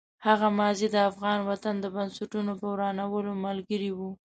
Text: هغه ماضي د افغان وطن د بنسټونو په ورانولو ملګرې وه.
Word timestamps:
هغه 0.27 0.47
ماضي 0.59 0.87
د 0.91 0.97
افغان 1.09 1.39
وطن 1.49 1.75
د 1.79 1.85
بنسټونو 1.95 2.51
په 2.59 2.65
ورانولو 2.73 3.31
ملګرې 3.45 3.91
وه. 3.97 4.09